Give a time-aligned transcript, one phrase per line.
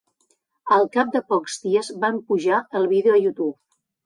[0.77, 3.57] Al cap de pocs dies van pujar el vídeo a YouTube.